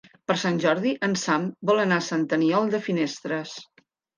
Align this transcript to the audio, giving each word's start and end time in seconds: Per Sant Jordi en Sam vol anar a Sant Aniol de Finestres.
Per 0.29 0.35
Sant 0.43 0.55
Jordi 0.63 0.93
en 1.09 1.13
Sam 1.25 1.45
vol 1.71 1.83
anar 1.83 2.01
a 2.03 2.07
Sant 2.09 2.25
Aniol 2.39 2.73
de 2.75 2.81
Finestres. 2.89 3.57